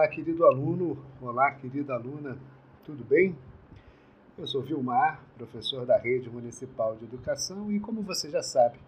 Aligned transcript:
Olá, 0.00 0.08
querido 0.08 0.46
aluno, 0.46 0.96
olá, 1.20 1.50
querida 1.50 1.92
aluna, 1.92 2.38
tudo 2.86 3.04
bem? 3.04 3.36
Eu 4.38 4.46
sou 4.46 4.62
Vilmar, 4.62 5.20
professor 5.36 5.84
da 5.84 5.98
Rede 5.98 6.30
Municipal 6.30 6.96
de 6.96 7.04
Educação 7.04 7.70
e, 7.70 7.78
como 7.78 8.00
você 8.00 8.30
já 8.30 8.42
sabe, 8.42 8.78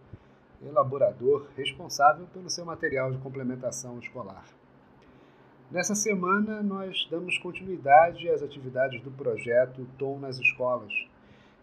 elaborador 0.63 1.49
responsável 1.55 2.27
pelo 2.33 2.49
seu 2.49 2.65
material 2.65 3.13
de 3.13 3.19
complementação 3.19 3.99
escolar. 3.99 4.43
Nessa 5.71 5.95
semana, 5.95 6.63
nós 6.63 7.07
damos 7.11 7.37
continuidade 7.37 8.31
às 8.31 8.43
atividades 8.43 9.03
do 9.03 9.11
projeto 9.11 9.87
Tom 9.99 10.19
nas 10.19 10.39
Escolas, 10.39 10.95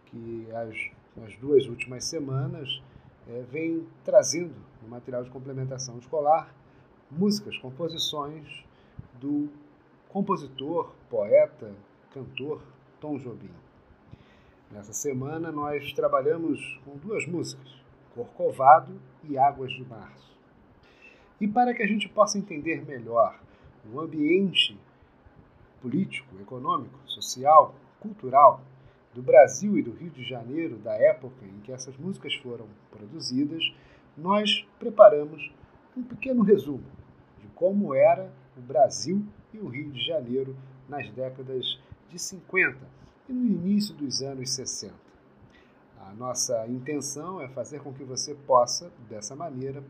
que 0.05 0.47
as, 0.53 0.77
nas 1.17 1.35
duas 1.37 1.65
últimas 1.65 2.05
semanas 2.05 2.83
é, 3.27 3.41
vem 3.51 3.87
trazendo 4.05 4.53
no 4.83 4.89
material 4.89 5.23
de 5.23 5.31
complementação 5.31 5.97
escolar 5.97 6.53
músicas, 7.09 7.57
composições 7.57 8.68
do 9.19 9.49
compositor, 10.07 10.91
poeta, 11.09 11.73
cantor 12.13 12.61
Tom 12.99 13.17
Jobim. 13.17 13.51
Nessa 14.71 14.93
semana 14.93 15.51
nós 15.51 15.93
trabalhamos 15.93 16.79
com 16.85 16.97
duas 16.97 17.25
músicas, 17.25 17.75
Corcovado 18.13 18.99
e 19.23 19.37
Águas 19.37 19.71
de 19.71 19.83
Março. 19.85 20.37
E 21.39 21.47
para 21.47 21.73
que 21.73 21.83
a 21.83 21.87
gente 21.87 22.07
possa 22.09 22.37
entender 22.37 22.85
melhor 22.85 23.39
o 23.91 23.99
ambiente 23.99 24.77
político, 25.81 26.39
econômico, 26.41 26.99
social, 27.05 27.73
cultural 27.99 28.61
do 29.13 29.21
Brasil 29.21 29.77
e 29.77 29.81
do 29.81 29.91
Rio 29.91 30.09
de 30.09 30.23
Janeiro 30.23 30.77
da 30.77 30.93
época 30.93 31.45
em 31.45 31.59
que 31.61 31.71
essas 31.71 31.95
músicas 31.97 32.33
foram 32.35 32.67
produzidas, 32.91 33.63
nós 34.17 34.67
preparamos 34.77 35.51
um 35.95 36.03
pequeno 36.03 36.43
resumo 36.43 36.83
de 37.39 37.47
como 37.55 37.93
era 37.93 38.31
o 38.59 38.61
Brasil 38.61 39.25
e 39.53 39.59
o 39.59 39.67
Rio 39.67 39.91
de 39.91 40.05
Janeiro 40.05 40.55
nas 40.87 41.09
décadas 41.11 41.79
de 42.09 42.19
50 42.19 42.77
e 43.27 43.33
no 43.33 43.45
início 43.45 43.95
dos 43.95 44.21
anos 44.21 44.51
60. 44.51 44.93
A 46.01 46.13
nossa 46.13 46.67
intenção 46.67 47.41
é 47.41 47.47
fazer 47.47 47.81
com 47.81 47.93
que 47.93 48.03
você 48.03 48.35
possa, 48.35 48.91
dessa 49.09 49.35
maneira, 49.35 49.83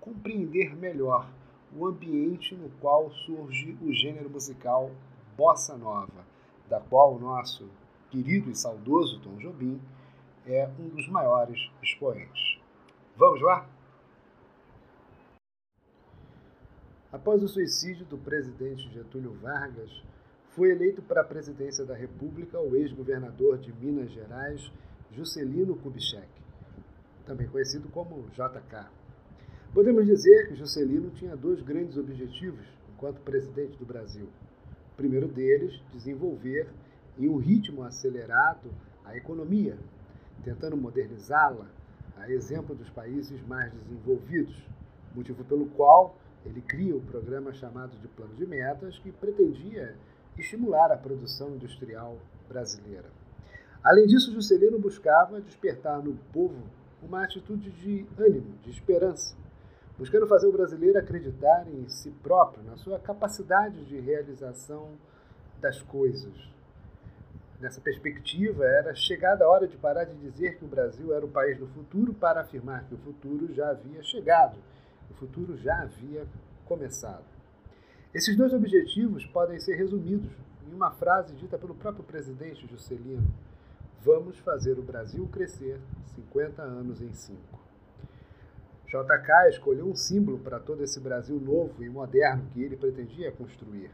compreender 0.00 0.74
melhor 0.76 1.28
o 1.76 1.86
ambiente 1.86 2.54
no 2.54 2.70
qual 2.80 3.10
surge 3.10 3.76
o 3.82 3.92
gênero 3.92 4.30
musical 4.30 4.90
bossa 5.36 5.76
nova, 5.76 6.26
da 6.68 6.80
qual 6.80 7.14
o 7.14 7.20
nosso 7.20 7.68
querido 8.10 8.50
e 8.50 8.56
saudoso 8.56 9.20
Tom 9.20 9.36
Jobim 9.36 9.80
é 10.46 10.68
um 10.78 10.88
dos 10.88 11.08
maiores 11.08 11.70
expoentes. 11.82 12.58
Vamos 13.16 13.40
lá? 13.42 13.66
Após 17.10 17.42
o 17.42 17.48
suicídio 17.48 18.04
do 18.04 18.18
presidente 18.18 18.86
Getúlio 18.90 19.32
Vargas, 19.40 19.90
foi 20.50 20.72
eleito 20.72 21.00
para 21.00 21.22
a 21.22 21.24
presidência 21.24 21.82
da 21.82 21.94
República 21.94 22.60
o 22.60 22.76
ex-governador 22.76 23.56
de 23.56 23.72
Minas 23.72 24.10
Gerais, 24.10 24.70
Juscelino 25.12 25.74
Kubitschek, 25.76 26.28
também 27.24 27.48
conhecido 27.48 27.88
como 27.88 28.28
JK. 28.32 28.90
Podemos 29.72 30.04
dizer 30.04 30.48
que 30.48 30.54
Juscelino 30.54 31.08
tinha 31.12 31.34
dois 31.34 31.62
grandes 31.62 31.96
objetivos 31.96 32.66
enquanto 32.92 33.22
presidente 33.22 33.78
do 33.78 33.86
Brasil. 33.86 34.28
O 34.92 34.96
primeiro 34.96 35.28
deles, 35.28 35.80
desenvolver 35.90 36.68
em 37.18 37.26
um 37.26 37.38
ritmo 37.38 37.84
acelerado 37.84 38.70
a 39.02 39.16
economia, 39.16 39.78
tentando 40.44 40.76
modernizá-la, 40.76 41.70
a 42.18 42.30
exemplo 42.30 42.74
dos 42.74 42.90
países 42.90 43.40
mais 43.46 43.72
desenvolvidos, 43.72 44.62
motivo 45.14 45.42
pelo 45.44 45.66
qual 45.70 46.14
ele 46.44 46.60
cria 46.60 46.94
o 46.94 46.98
um 46.98 47.04
programa 47.04 47.52
chamado 47.52 47.96
de 47.98 48.08
Plano 48.08 48.34
de 48.34 48.46
Metas, 48.46 48.98
que 48.98 49.12
pretendia 49.12 49.94
estimular 50.36 50.92
a 50.92 50.96
produção 50.96 51.50
industrial 51.50 52.16
brasileira. 52.48 53.06
Além 53.82 54.06
disso, 54.06 54.32
Juscelino 54.32 54.78
buscava 54.78 55.40
despertar 55.40 56.02
no 56.02 56.14
povo 56.32 56.62
uma 57.02 57.24
atitude 57.24 57.70
de 57.70 58.06
ânimo, 58.18 58.56
de 58.62 58.70
esperança, 58.70 59.36
buscando 59.96 60.26
fazer 60.26 60.46
o 60.46 60.52
brasileiro 60.52 60.98
acreditar 60.98 61.66
em 61.68 61.88
si 61.88 62.10
próprio, 62.22 62.62
na 62.64 62.76
sua 62.76 62.98
capacidade 62.98 63.84
de 63.84 63.98
realização 64.00 64.90
das 65.60 65.80
coisas. 65.82 66.34
Nessa 67.60 67.80
perspectiva, 67.80 68.64
era 68.64 68.94
chegada 68.94 69.44
a 69.44 69.48
hora 69.48 69.66
de 69.66 69.76
parar 69.76 70.04
de 70.04 70.14
dizer 70.14 70.56
que 70.56 70.64
o 70.64 70.68
Brasil 70.68 71.12
era 71.12 71.24
o 71.24 71.30
país 71.30 71.58
do 71.58 71.66
futuro 71.68 72.14
para 72.14 72.40
afirmar 72.40 72.84
que 72.84 72.94
o 72.94 72.98
futuro 72.98 73.52
já 73.52 73.70
havia 73.70 74.02
chegado 74.02 74.56
o 75.10 75.14
futuro 75.14 75.56
já 75.56 75.82
havia 75.82 76.26
começado. 76.64 77.24
Esses 78.14 78.36
dois 78.36 78.52
objetivos 78.52 79.26
podem 79.26 79.58
ser 79.58 79.76
resumidos 79.76 80.30
em 80.66 80.74
uma 80.74 80.90
frase 80.90 81.34
dita 81.34 81.58
pelo 81.58 81.74
próprio 81.74 82.04
presidente 82.04 82.66
Juscelino: 82.66 83.26
Vamos 84.02 84.38
fazer 84.38 84.78
o 84.78 84.82
Brasil 84.82 85.28
crescer 85.28 85.80
50 86.14 86.62
anos 86.62 87.00
em 87.00 87.12
5. 87.12 87.38
JK 88.86 89.50
escolheu 89.50 89.86
um 89.86 89.94
símbolo 89.94 90.38
para 90.38 90.58
todo 90.58 90.82
esse 90.82 90.98
Brasil 90.98 91.38
novo 91.38 91.84
e 91.84 91.90
moderno 91.90 92.46
que 92.52 92.62
ele 92.62 92.76
pretendia 92.76 93.30
construir: 93.30 93.90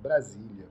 Brasília. 0.00 0.66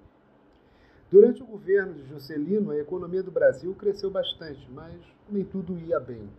Durante 1.10 1.44
o 1.44 1.46
governo 1.46 1.94
de 1.94 2.06
Juscelino, 2.08 2.72
a 2.72 2.78
economia 2.78 3.24
do 3.24 3.32
Brasil 3.32 3.74
cresceu 3.76 4.10
bastante, 4.10 4.70
mas 4.72 4.96
nem 5.30 5.44
tudo 5.44 5.78
ia 5.78 6.00
bem. 6.00 6.30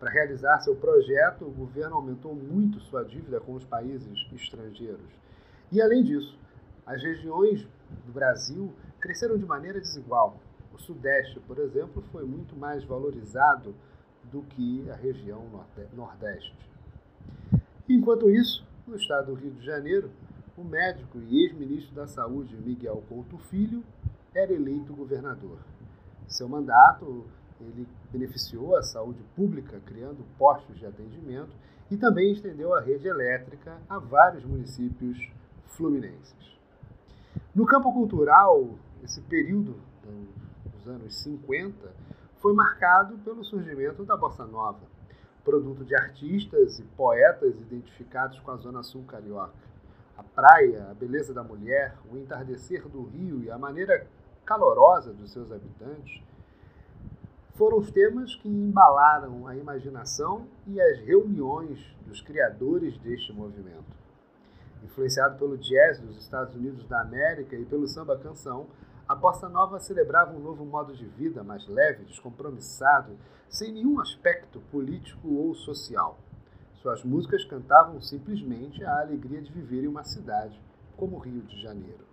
Para 0.00 0.10
realizar 0.10 0.58
seu 0.60 0.74
projeto, 0.74 1.44
o 1.44 1.50
governo 1.50 1.96
aumentou 1.96 2.34
muito 2.34 2.80
sua 2.80 3.04
dívida 3.04 3.38
com 3.38 3.52
os 3.52 3.66
países 3.66 4.26
estrangeiros. 4.32 5.12
E, 5.70 5.80
além 5.80 6.02
disso, 6.02 6.38
as 6.86 7.02
regiões 7.02 7.68
do 8.06 8.12
Brasil 8.12 8.72
cresceram 8.98 9.36
de 9.36 9.44
maneira 9.44 9.78
desigual. 9.78 10.40
O 10.72 10.78
Sudeste, 10.78 11.38
por 11.40 11.58
exemplo, 11.58 12.02
foi 12.10 12.24
muito 12.24 12.56
mais 12.56 12.82
valorizado 12.82 13.74
do 14.24 14.40
que 14.40 14.90
a 14.90 14.94
região 14.94 15.44
Nordeste. 15.92 16.56
Enquanto 17.86 18.30
isso, 18.30 18.66
no 18.86 18.96
estado 18.96 19.26
do 19.26 19.34
Rio 19.34 19.50
de 19.50 19.64
Janeiro, 19.64 20.10
o 20.56 20.64
médico 20.64 21.18
e 21.18 21.44
ex-ministro 21.44 21.94
da 21.94 22.06
Saúde 22.06 22.56
Miguel 22.56 23.04
Couto 23.06 23.36
Filho 23.36 23.84
era 24.34 24.50
eleito 24.50 24.94
governador. 24.94 25.58
Seu 26.26 26.48
mandato 26.48 27.26
ele 27.60 27.86
beneficiou 28.12 28.76
a 28.76 28.82
saúde 28.82 29.22
pública, 29.36 29.80
criando 29.86 30.24
postos 30.38 30.78
de 30.78 30.86
atendimento 30.86 31.52
e 31.90 31.96
também 31.96 32.32
estendeu 32.32 32.74
a 32.74 32.80
rede 32.80 33.08
elétrica 33.08 33.78
a 33.88 33.98
vários 33.98 34.44
municípios 34.44 35.18
fluminenses. 35.66 36.58
No 37.54 37.66
campo 37.66 37.92
cultural, 37.92 38.78
esse 39.02 39.20
período 39.22 39.76
dos 40.72 40.86
anos 40.86 41.16
50 41.18 41.92
foi 42.38 42.54
marcado 42.54 43.18
pelo 43.18 43.44
surgimento 43.44 44.04
da 44.04 44.16
bossa 44.16 44.44
nova, 44.46 44.80
produto 45.44 45.84
de 45.84 45.94
artistas 45.94 46.78
e 46.78 46.84
poetas 46.96 47.60
identificados 47.60 48.38
com 48.40 48.50
a 48.50 48.56
zona 48.56 48.82
sul 48.82 49.04
carioca. 49.04 49.70
A 50.16 50.22
praia, 50.22 50.88
a 50.90 50.94
beleza 50.94 51.32
da 51.32 51.42
mulher, 51.42 51.96
o 52.10 52.16
entardecer 52.16 52.86
do 52.88 53.04
rio 53.04 53.42
e 53.42 53.50
a 53.50 53.58
maneira 53.58 54.06
calorosa 54.44 55.12
dos 55.12 55.32
seus 55.32 55.50
habitantes 55.50 56.22
foram 57.60 57.76
os 57.76 57.90
temas 57.90 58.34
que 58.36 58.48
embalaram 58.48 59.46
a 59.46 59.54
imaginação 59.54 60.46
e 60.66 60.80
as 60.80 60.98
reuniões 61.00 61.78
dos 62.06 62.22
criadores 62.22 62.96
deste 63.00 63.34
movimento. 63.34 63.84
Influenciado 64.82 65.38
pelo 65.38 65.58
jazz 65.58 66.00
dos 66.00 66.16
Estados 66.16 66.54
Unidos 66.54 66.86
da 66.88 67.02
América 67.02 67.54
e 67.54 67.66
pelo 67.66 67.86
samba 67.86 68.16
canção, 68.16 68.66
a 69.06 69.14
bossa 69.14 69.46
nova 69.46 69.78
celebrava 69.78 70.34
um 70.34 70.40
novo 70.40 70.64
modo 70.64 70.96
de 70.96 71.04
vida 71.04 71.44
mais 71.44 71.68
leve, 71.68 72.04
descompromissado, 72.04 73.18
sem 73.46 73.74
nenhum 73.74 74.00
aspecto 74.00 74.58
político 74.72 75.28
ou 75.28 75.54
social. 75.54 76.18
Suas 76.80 77.04
músicas 77.04 77.44
cantavam 77.44 78.00
simplesmente 78.00 78.82
a 78.82 79.00
alegria 79.00 79.42
de 79.42 79.52
viver 79.52 79.84
em 79.84 79.88
uma 79.88 80.02
cidade 80.02 80.58
como 80.96 81.18
Rio 81.18 81.42
de 81.42 81.60
Janeiro. 81.60 82.09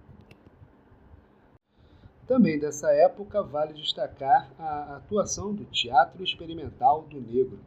Também 2.27 2.59
dessa 2.59 2.91
época 2.91 3.41
vale 3.41 3.71
destacar 3.71 4.51
a 4.59 4.97
atuação 4.97 5.53
do 5.53 5.63
Teatro 5.63 6.21
Experimental 6.21 7.03
do 7.03 7.21
Negro. 7.21 7.57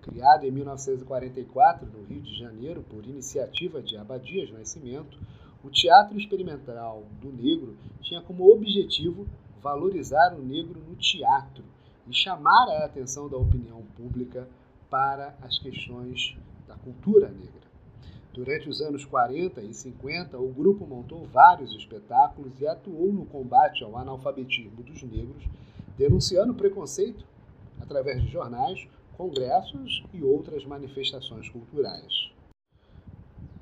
Criado 0.00 0.44
em 0.44 0.50
1944 0.50 1.86
no 1.86 2.02
Rio 2.02 2.20
de 2.20 2.36
Janeiro 2.36 2.82
por 2.82 3.06
iniciativa 3.06 3.80
de 3.80 3.96
Abadias 3.96 4.50
Nascimento, 4.50 5.16
o 5.62 5.70
Teatro 5.70 6.18
Experimental 6.18 7.04
do 7.20 7.30
Negro 7.30 7.76
tinha 8.00 8.20
como 8.20 8.52
objetivo 8.52 9.24
valorizar 9.60 10.34
o 10.34 10.42
negro 10.42 10.80
no 10.80 10.96
teatro 10.96 11.62
e 12.08 12.12
chamar 12.12 12.70
a 12.70 12.84
atenção 12.84 13.28
da 13.28 13.36
opinião 13.36 13.82
pública 13.96 14.48
para 14.90 15.36
as 15.40 15.60
questões 15.60 16.36
da 16.66 16.74
cultura 16.74 17.28
negra. 17.28 17.71
Durante 18.32 18.66
os 18.66 18.80
anos 18.80 19.04
40 19.04 19.60
e 19.60 19.74
50, 19.74 20.38
o 20.38 20.48
grupo 20.48 20.86
montou 20.86 21.26
vários 21.26 21.74
espetáculos 21.74 22.58
e 22.58 22.66
atuou 22.66 23.12
no 23.12 23.26
combate 23.26 23.84
ao 23.84 23.96
analfabetismo 23.98 24.82
dos 24.82 25.02
negros, 25.02 25.44
denunciando 25.98 26.54
preconceito 26.54 27.26
através 27.78 28.22
de 28.22 28.28
jornais, 28.28 28.88
congressos 29.18 30.02
e 30.14 30.22
outras 30.22 30.64
manifestações 30.64 31.50
culturais. 31.50 32.32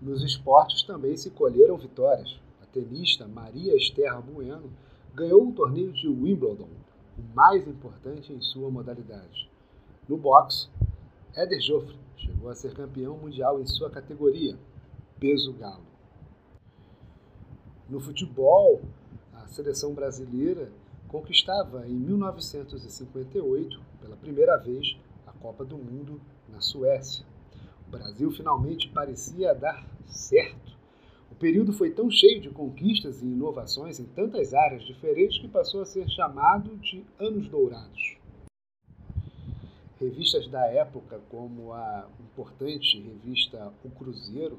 Nos 0.00 0.22
esportes 0.22 0.84
também 0.84 1.17
se 1.17 1.31
colheram 1.31 1.76
vitórias. 1.76 2.38
A 2.62 2.67
tenista 2.67 3.26
Maria 3.26 3.75
Esther 3.75 4.22
Bueno 4.22 4.70
ganhou 5.12 5.49
o 5.49 5.52
torneio 5.52 5.93
de 5.93 6.06
Wimbledon, 6.06 6.69
o 7.19 7.34
mais 7.34 7.67
importante 7.67 8.32
em 8.32 8.40
sua 8.40 8.70
modalidade. 8.70 9.50
No 10.08 10.17
boxe, 10.17 10.69
Éder 11.34 11.61
Joffre 11.61 11.96
chegou 12.20 12.50
a 12.50 12.55
ser 12.55 12.75
campeão 12.75 13.17
mundial 13.17 13.61
em 13.61 13.67
sua 13.67 13.90
categoria, 13.90 14.56
peso 15.19 15.52
galo. 15.55 15.84
No 17.88 17.99
futebol, 17.99 18.82
a 19.32 19.49
seleção 19.49 19.94
brasileira 19.94 20.70
conquistava 21.08 21.87
em 21.88 21.94
1958, 21.94 23.81
pela 24.00 24.17
primeira 24.17 24.56
vez, 24.56 24.96
a 25.26 25.32
Copa 25.32 25.64
do 25.64 25.76
Mundo 25.76 26.20
na 26.49 26.61
Suécia. 26.61 27.26
O 27.88 27.90
Brasil 27.90 28.31
finalmente 28.31 28.88
parecia 28.90 29.55
dar 29.55 29.84
certo. 30.06 30.78
O 31.32 31.34
período 31.34 31.72
foi 31.72 31.90
tão 31.90 32.11
cheio 32.11 32.40
de 32.40 32.50
conquistas 32.50 33.22
e 33.22 33.26
inovações 33.26 33.99
em 33.99 34.05
tantas 34.05 34.55
áreas 34.55 34.84
diferentes 34.84 35.40
que 35.40 35.49
passou 35.49 35.81
a 35.81 35.87
ser 35.87 36.08
chamado 36.08 36.76
de 36.76 37.05
Anos 37.19 37.49
Dourados. 37.49 38.19
Revistas 40.00 40.49
da 40.49 40.64
época, 40.67 41.20
como 41.29 41.75
a 41.75 42.08
importante 42.20 42.99
revista 43.02 43.70
O 43.85 43.91
Cruzeiro, 43.91 44.58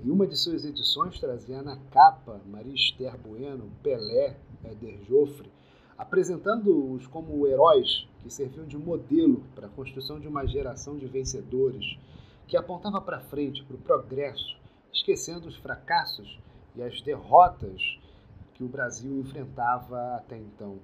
em 0.00 0.08
uma 0.08 0.24
de 0.24 0.36
suas 0.36 0.64
edições 0.64 1.18
trazia 1.18 1.60
na 1.62 1.76
capa 1.90 2.40
Maria 2.46 2.76
Esther 2.76 3.18
Bueno, 3.18 3.72
Pelé, 3.82 4.36
Éder 4.62 5.02
Joffre, 5.02 5.50
apresentando-os 5.98 7.08
como 7.08 7.44
heróis 7.44 8.06
que 8.20 8.30
serviam 8.30 8.68
de 8.68 8.78
modelo 8.78 9.42
para 9.52 9.66
a 9.66 9.70
construção 9.70 10.20
de 10.20 10.28
uma 10.28 10.46
geração 10.46 10.96
de 10.96 11.06
vencedores 11.08 11.98
que 12.46 12.56
apontava 12.56 13.00
para 13.00 13.18
frente, 13.18 13.64
para 13.64 13.74
o 13.74 13.80
progresso, 13.80 14.56
esquecendo 14.92 15.48
os 15.48 15.56
fracassos 15.56 16.38
e 16.76 16.82
as 16.84 17.02
derrotas 17.02 17.82
que 18.54 18.62
o 18.62 18.68
Brasil 18.68 19.18
enfrentava 19.18 20.14
até 20.14 20.38
então. 20.38 20.78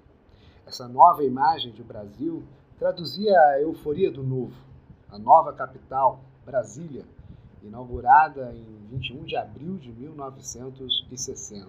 Essa 0.66 0.88
nova 0.88 1.22
imagem 1.22 1.70
de 1.70 1.84
Brasil 1.84 2.42
traduzia 2.84 3.32
a 3.40 3.62
euforia 3.62 4.10
do 4.10 4.22
novo, 4.22 4.52
a 5.08 5.18
nova 5.18 5.54
capital, 5.54 6.20
Brasília, 6.44 7.02
inaugurada 7.62 8.54
em 8.54 8.94
21 8.94 9.24
de 9.24 9.36
abril 9.36 9.78
de 9.78 9.90
1960. 9.90 11.66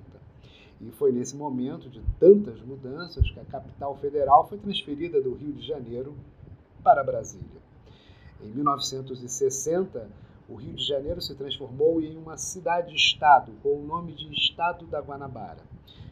E 0.81 0.91
foi 0.91 1.13
nesse 1.13 1.33
momento 1.38 1.89
de 1.89 2.01
tantas 2.19 2.59
mudanças 2.59 3.31
que 3.31 3.39
a 3.39 3.45
capital 3.45 3.95
federal 3.95 4.45
foi 4.50 4.57
transferida 4.57 5.21
do 5.21 5.33
Rio 5.35 5.53
de 5.53 5.65
Janeiro 5.65 6.13
para 6.83 7.01
Brasília. 7.01 7.61
Em 8.44 8.50
1960, 8.50 10.09
o 10.50 10.56
Rio 10.56 10.73
de 10.73 10.83
Janeiro 10.83 11.21
se 11.21 11.33
transformou 11.33 12.01
em 12.01 12.18
uma 12.18 12.35
cidade-estado 12.35 13.53
com 13.63 13.69
o 13.69 13.88
nome 13.88 14.11
de 14.11 14.29
Estado 14.33 14.85
da 14.88 15.00
Guanabara. 15.00 15.63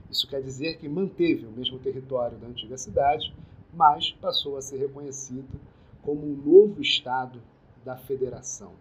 Isso 0.10 0.30
quer 0.30 0.42
dizer 0.42 0.78
que 0.78 0.88
manteve 0.88 1.46
o 1.46 1.52
mesmo 1.52 1.78
território 1.80 2.38
da 2.38 2.48
antiga 2.48 2.78
cidade, 2.78 3.34
mas 3.74 4.12
passou 4.12 4.58
a 4.58 4.62
ser 4.62 4.78
reconhecido 4.78 5.60
como 6.02 6.26
um 6.26 6.36
novo 6.36 6.82
estado 6.82 7.42
da 7.84 7.98
federação. 7.98 8.74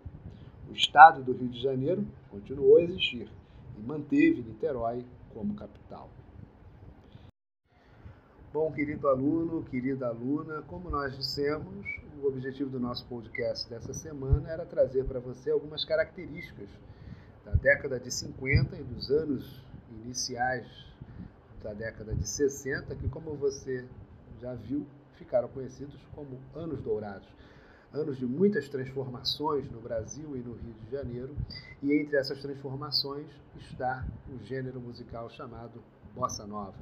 O 0.69 0.73
estado 0.73 1.23
do 1.23 1.33
Rio 1.33 1.49
de 1.49 1.61
Janeiro 1.61 2.07
continuou 2.31 2.77
a 2.77 2.83
existir 2.83 3.29
e 3.79 3.81
manteve 3.81 4.43
Niterói 4.43 5.05
como 5.33 5.55
capital. 5.55 6.11
Bom, 8.53 8.71
querido 8.71 9.09
aluno, 9.09 9.65
querida 9.65 10.09
aluna, 10.09 10.63
como 10.63 10.91
nós 10.91 11.17
dissemos, 11.17 11.87
o 12.23 12.27
objetivo 12.27 12.69
do 12.69 12.79
nosso 12.79 13.07
podcast 13.07 13.69
dessa 13.71 13.95
semana 13.95 14.51
era 14.51 14.67
trazer 14.67 15.05
para 15.05 15.19
você 15.19 15.51
algumas 15.51 15.85
características 15.87 16.69
da 17.45 17.53
década 17.53 17.99
de 17.99 18.11
50 18.11 18.77
e 18.77 18.83
dos 18.83 19.11
anos 19.11 19.61
iniciais 20.05 20.67
da 21.63 21.73
década 21.73 22.15
de 22.15 22.29
60, 22.29 22.95
que, 22.97 23.09
como 23.09 23.35
você 23.35 23.87
já 24.43 24.55
viu, 24.55 24.85
ficaram 25.15 25.49
conhecidos 25.49 25.97
como 26.15 26.41
anos 26.55 26.83
dourados. 26.83 27.29
Anos 27.93 28.19
de 28.19 28.27
muitas 28.27 28.69
transformações 28.69 29.71
no 29.71 29.81
Brasil 29.81 30.37
e 30.37 30.41
no 30.41 30.55
Rio 30.55 30.75
de 30.75 30.91
Janeiro, 30.91 31.37
e 31.81 31.93
entre 31.93 32.17
essas 32.17 32.41
transformações 32.41 33.29
está 33.55 34.05
o 34.29 34.43
gênero 34.45 34.81
musical 34.81 35.31
chamado 35.31 35.81
bossa 36.15 36.47
nova. 36.47 36.75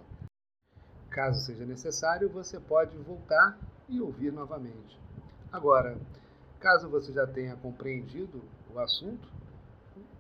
Caso 1.11 1.45
seja 1.45 1.67
necessário, 1.67 2.31
você 2.31 2.59
pode 2.59 2.97
voltar 2.99 3.59
e 3.89 4.01
ouvir 4.01 4.33
novamente. 4.33 4.99
Agora, 5.53 5.99
caso 6.61 6.89
você 6.89 7.13
já 7.13 7.27
tenha 7.27 7.57
compreendido 7.57 8.41
o 8.73 8.79
assunto, 8.79 9.29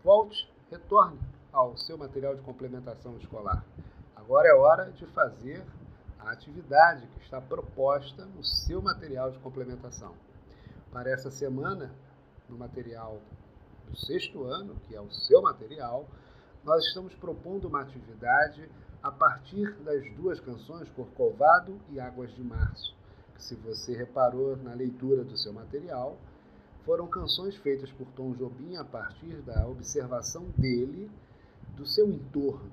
volte, 0.02 0.50
retorne 0.70 1.20
ao 1.52 1.76
seu 1.76 1.96
material 1.96 2.34
de 2.34 2.42
complementação 2.42 3.16
escolar. 3.16 3.64
Agora 4.16 4.48
é 4.48 4.54
hora 4.54 4.90
de 4.90 5.06
fazer 5.06 5.64
a 6.25 6.31
atividade 6.31 7.06
que 7.06 7.25
está 7.25 7.40
proposta 7.40 8.25
no 8.25 8.44
seu 8.44 8.81
material 8.82 9.31
de 9.31 9.38
complementação. 9.38 10.14
Para 10.93 11.11
essa 11.11 11.31
semana, 11.31 11.94
no 12.49 12.56
material 12.58 13.20
do 13.88 13.96
sexto 13.96 14.44
ano, 14.44 14.76
que 14.87 14.94
é 14.94 15.00
o 15.00 15.11
seu 15.11 15.43
material, 15.43 16.08
nós 16.64 16.84
estamos 16.87 17.14
propondo 17.14 17.69
uma 17.69 17.81
atividade 17.81 18.69
a 19.02 19.11
partir 19.11 19.72
das 19.76 20.05
duas 20.14 20.38
canções 20.40 20.88
Corcovado 20.90 21.81
e 21.90 21.99
Águas 21.99 22.34
de 22.34 22.43
Março, 22.43 22.94
que, 23.34 23.43
se 23.43 23.55
você 23.55 23.96
reparou 23.96 24.56
na 24.56 24.75
leitura 24.75 25.25
do 25.25 25.37
seu 25.37 25.52
material, 25.52 26.19
foram 26.84 27.06
canções 27.06 27.56
feitas 27.56 27.90
por 27.93 28.06
Tom 28.08 28.32
Jobim 28.32 28.76
a 28.76 28.84
partir 28.84 29.37
da 29.43 29.66
observação 29.66 30.44
dele 30.56 31.11
do 31.76 31.87
seu 31.87 32.11
entorno. 32.11 32.70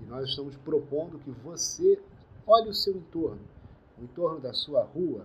E 0.00 0.04
nós 0.04 0.28
estamos 0.28 0.56
propondo 0.56 1.18
que 1.18 1.30
você 1.30 2.00
olhe 2.50 2.68
o 2.68 2.74
seu 2.74 2.96
entorno, 2.96 3.40
o 3.96 4.02
entorno 4.02 4.40
da 4.40 4.52
sua 4.52 4.82
rua, 4.82 5.24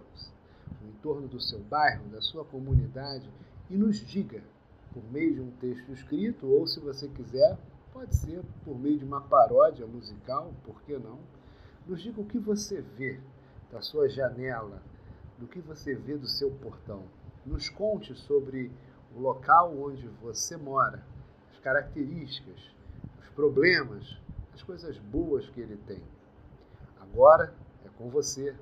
o 0.83 0.88
entorno 0.88 1.27
do 1.27 1.42
seu 1.42 1.60
bairro, 1.60 2.07
da 2.10 2.22
sua 2.22 2.45
comunidade, 2.45 3.27
e 3.68 3.75
nos 3.75 3.98
diga, 3.98 4.44
por 4.94 5.04
meio 5.12 5.33
de 5.33 5.42
um 5.42 5.50
texto 5.51 5.92
escrito, 5.92 6.45
ou 6.45 6.68
se 6.68 6.80
você 6.80 7.07
quiser, 7.07 7.57
pode 7.92 8.16
ser 8.16 8.44
por 8.63 8.77
meio 8.77 9.00
de 9.00 9.06
uma 9.06 9.22
paródia 9.22 9.88
musical, 9.88 10.54
por 10.63 10.80
que 10.83 11.00
não? 11.00 11.18
Nos 11.88 12.00
diga 12.04 12.22
o 12.22 12.25
que 12.25 12.38
você 12.38 12.81
vê 12.81 13.19
da 13.72 13.81
sua 13.81 14.07
janela, 14.07 14.83
do 15.39 15.48
que 15.48 15.60
você 15.62 15.95
vê 15.95 16.16
do 16.16 16.27
seu 16.27 16.51
portão. 16.51 17.04
Nos 17.44 17.69
conte 17.69 18.13
sobre 18.13 18.72
o 19.16 19.19
local 19.19 19.75
onde 19.75 20.08
você 20.22 20.55
mora, 20.58 21.03
as 21.51 21.60
características, 21.60 22.72
os 23.20 23.29
problemas, 23.29 24.15
as 24.53 24.62
coisas 24.62 25.00
boas 25.00 25.50
que 25.50 25.60
ele 25.60 25.77
tem. 25.88 26.03
Agora 27.12 27.53
é 27.85 27.89
com 27.97 28.09
você. 28.09 28.55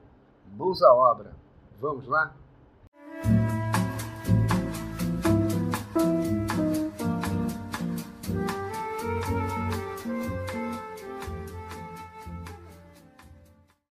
Mãos 0.56 0.82
à 0.84 0.94
obra. 0.94 1.34
Vamos 1.80 2.08
lá? 2.08 2.36